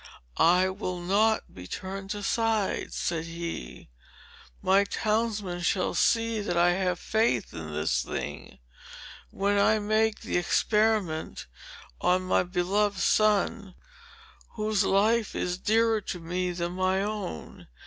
"I 0.39 0.67
will 0.67 0.99
not 0.99 1.53
be 1.53 1.67
turned 1.67 2.15
aside," 2.15 2.91
said 2.91 3.25
he. 3.25 3.89
"My 4.63 4.83
townsmen 4.83 5.59
shall 5.61 5.93
see 5.93 6.41
that 6.41 6.57
I 6.57 6.71
have 6.71 6.99
faith 6.99 7.53
in 7.53 7.71
this 7.71 8.01
thing, 8.01 8.57
when 9.29 9.59
I 9.59 9.77
make 9.77 10.21
the 10.21 10.37
experiment 10.37 11.45
on 12.01 12.23
my 12.23 12.41
beloved 12.41 12.97
son, 12.97 13.75
whose 14.53 14.83
life 14.83 15.35
is 15.35 15.59
dearer 15.59 16.01
to 16.01 16.19
me 16.19 16.49
than 16.51 16.71
my 16.71 17.03
own. 17.03 17.67